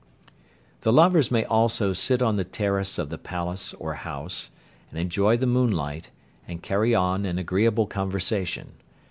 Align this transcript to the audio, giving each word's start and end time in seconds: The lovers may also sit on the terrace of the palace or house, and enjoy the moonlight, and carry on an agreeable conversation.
The 0.81 0.91
lovers 0.91 1.29
may 1.29 1.45
also 1.45 1.93
sit 1.93 2.23
on 2.23 2.35
the 2.35 2.43
terrace 2.43 2.97
of 2.97 3.09
the 3.09 3.19
palace 3.19 3.75
or 3.75 3.93
house, 3.93 4.49
and 4.89 4.97
enjoy 4.99 5.37
the 5.37 5.45
moonlight, 5.45 6.09
and 6.47 6.63
carry 6.63 6.95
on 6.95 7.23
an 7.23 7.37
agreeable 7.37 7.85
conversation. 7.85 8.71